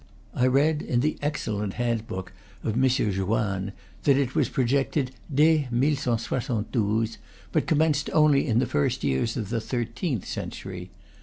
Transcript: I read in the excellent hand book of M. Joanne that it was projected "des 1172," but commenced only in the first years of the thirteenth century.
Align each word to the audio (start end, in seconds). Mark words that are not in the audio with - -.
I 0.33 0.47
read 0.47 0.81
in 0.81 1.01
the 1.01 1.19
excellent 1.21 1.73
hand 1.75 2.07
book 2.07 2.33
of 2.63 2.73
M. 2.73 2.89
Joanne 2.89 3.71
that 4.01 4.17
it 4.17 4.33
was 4.33 4.49
projected 4.49 5.11
"des 5.31 5.67
1172," 5.71 7.17
but 7.51 7.67
commenced 7.67 8.09
only 8.11 8.47
in 8.47 8.57
the 8.57 8.65
first 8.65 9.03
years 9.03 9.37
of 9.37 9.49
the 9.49 9.61
thirteenth 9.61 10.25
century. 10.25 10.89